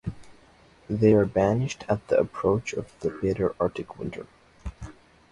They 0.89 1.13
are 1.13 1.25
banished 1.25 1.83
at 1.87 2.07
the 2.07 2.17
approach 2.17 2.73
of 2.73 2.91
the 3.01 3.11
bitter 3.11 3.53
arctic 3.59 3.99
winter. 3.99 4.25